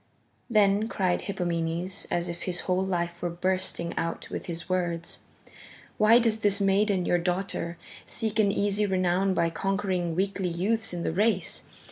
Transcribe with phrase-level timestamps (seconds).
[0.49, 5.19] Then cried Hippomenes as if his whole life were bursting out with his words:
[5.99, 7.77] "Why does this maiden, your daughter,
[8.07, 11.65] seek an easy renown by conquering weakly youths in the race?